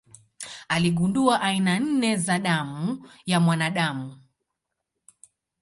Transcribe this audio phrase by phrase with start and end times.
[0.75, 4.21] Aligundua aina nne za damu ya mwanadamu.